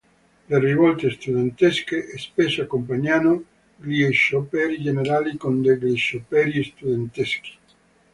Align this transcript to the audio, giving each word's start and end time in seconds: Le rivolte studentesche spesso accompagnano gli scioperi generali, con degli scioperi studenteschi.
Le 0.49 0.57
rivolte 0.57 1.11
studentesche 1.11 2.17
spesso 2.17 2.63
accompagnano 2.63 3.43
gli 3.75 4.11
scioperi 4.11 4.81
generali, 4.81 5.37
con 5.37 5.61
degli 5.61 5.95
scioperi 5.95 6.63
studenteschi. 6.63 7.51